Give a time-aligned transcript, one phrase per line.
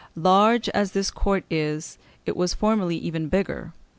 [0.15, 3.71] Large as this court is, it was formerly even bigger....